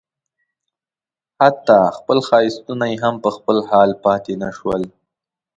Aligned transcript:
حتی 1.41 1.79
خپل 1.97 2.17
ښایستونه 2.27 2.85
یې 2.91 2.97
هم 3.03 3.15
په 3.23 3.29
خپل 3.35 3.57
حال 3.69 3.89
پاتې 4.03 4.33
نه 4.41 4.49
شول. 4.57 4.83